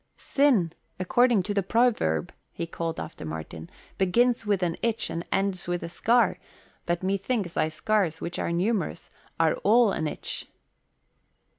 "'Sin,' 0.17 0.73
according 0.99 1.43
to 1.43 1.53
the 1.53 1.61
proverb," 1.61 2.33
he 2.51 2.65
called 2.65 2.99
after 2.99 3.23
Martin, 3.23 3.69
"'begins 3.99 4.47
with 4.47 4.63
an 4.63 4.75
itch 4.81 5.11
and 5.11 5.23
ends 5.31 5.67
with 5.67 5.83
a 5.83 5.89
scar,' 5.89 6.39
but 6.87 7.03
methinks 7.03 7.53
thy 7.53 7.67
scars, 7.69 8.19
which 8.19 8.39
are 8.39 8.51
numerous, 8.51 9.11
are 9.39 9.53
all 9.57 9.91
an 9.91 10.07
itch." 10.07 10.47